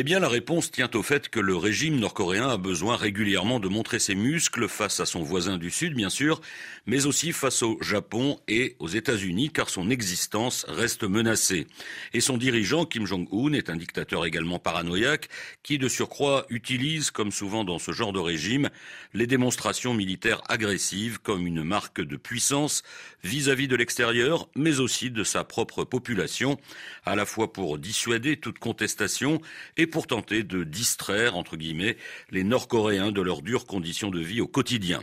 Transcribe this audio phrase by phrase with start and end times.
[0.00, 3.66] Eh bien, la réponse tient au fait que le régime nord-coréen a besoin régulièrement de
[3.66, 6.40] montrer ses muscles face à son voisin du Sud, bien sûr,
[6.86, 11.66] mais aussi face au Japon et aux États-Unis, car son existence reste menacée.
[12.12, 15.30] Et son dirigeant, Kim Jong-un, est un dictateur également paranoïaque,
[15.64, 18.70] qui de surcroît utilise, comme souvent dans ce genre de régime,
[19.14, 22.84] les démonstrations militaires agressives comme une marque de puissance
[23.24, 26.56] vis-à-vis -vis de l'extérieur, mais aussi de sa propre population,
[27.04, 29.40] à la fois pour dissuader toute contestation
[29.76, 31.96] et pour tenter de distraire, entre guillemets,
[32.30, 35.02] les Nord-Coréens de leurs dures conditions de vie au quotidien.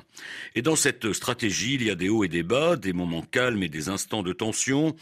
[0.55, 3.63] Et dans cette stratégie, il y a des hauts et des bas, des moments calmes
[3.63, 4.95] et des instants de tension.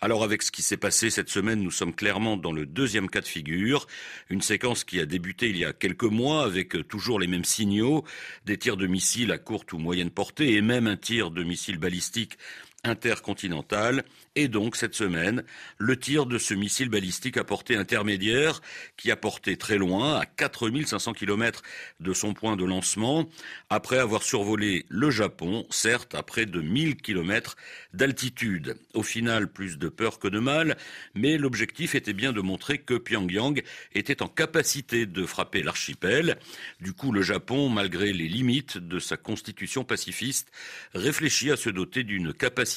[0.00, 3.20] Alors avec ce qui s'est passé cette semaine, nous sommes clairement dans le deuxième cas
[3.20, 3.86] de figure,
[4.30, 8.04] une séquence qui a débuté il y a quelques mois avec toujours les mêmes signaux,
[8.44, 11.78] des tirs de missiles à courte ou moyenne portée et même un tir de missile
[11.78, 12.38] balistique
[12.84, 14.04] intercontinental
[14.36, 15.42] et donc cette semaine
[15.78, 18.60] le tir de ce missile balistique à portée intermédiaire
[18.96, 21.62] qui a porté très loin à 4500 km
[21.98, 23.28] de son point de lancement
[23.68, 27.56] après avoir survolé le Japon certes à près de 1000 km
[27.94, 28.76] d'altitude.
[28.94, 30.76] Au final plus de peur que de mal
[31.14, 33.60] mais l'objectif était bien de montrer que Pyongyang
[33.92, 36.38] était en capacité de frapper l'archipel.
[36.80, 40.52] Du coup le Japon malgré les limites de sa constitution pacifiste
[40.94, 42.67] réfléchit à se doter d'une capacité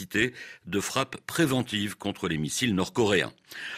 [0.65, 3.33] de frappe préventive contre les missiles nord-coréens.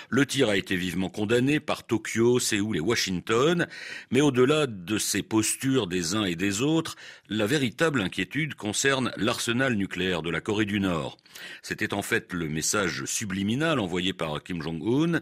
[0.09, 3.67] Le tir a été vivement condamné par Tokyo, Séoul et Washington,
[4.11, 6.95] mais au-delà de ces postures des uns et des autres,
[7.30, 11.17] la véritable inquiétude concerne l'arsenal nucléaire de la Corée du Nord.
[11.64, 15.20] C'était en fait le message subliminal envoyé par Kim Jong-un.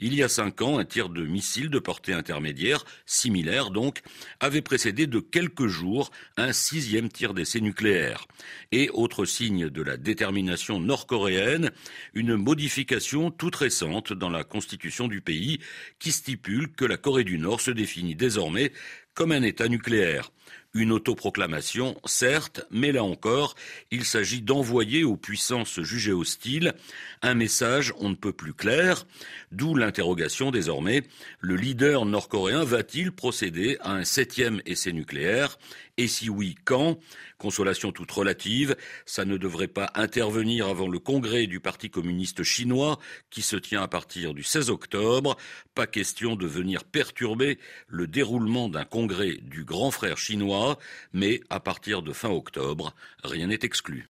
[0.00, 4.02] Il y a cinq ans, un tir de missile de portée intermédiaire, similaire donc,
[4.40, 8.26] avait précédé de quelques jours un sixième tir d'essai nucléaire.
[8.72, 10.31] Et autre signe de la détermination
[10.80, 11.70] nord-coréenne,
[12.14, 15.60] une modification toute récente dans la constitution du pays
[15.98, 18.72] qui stipule que la Corée du Nord se définit désormais
[19.14, 20.30] comme un État nucléaire.
[20.74, 23.54] Une autoproclamation, certes, mais là encore,
[23.90, 26.72] il s'agit d'envoyer aux puissances jugées hostiles
[27.20, 29.06] un message on ne peut plus clair,
[29.52, 31.02] d'où l'interrogation désormais,
[31.40, 35.58] le leader nord-coréen va-t-il procéder à un septième essai nucléaire?
[35.98, 36.98] Et si oui, quand?
[37.36, 38.74] Consolation toute relative,
[39.04, 42.98] ça ne devrait pas intervenir avant le congrès du Parti communiste chinois
[43.28, 45.36] qui se tient à partir du 16 octobre.
[45.74, 47.58] Pas question de venir perturber
[47.88, 50.78] le déroulement d'un congrès du grand frère chinois
[51.12, 54.00] mais à partir de fin octobre, rien n'est exclu.